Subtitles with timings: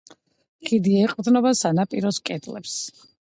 [0.69, 2.75] ხიდი ეყრდნობა სანაპიროს კედლებს.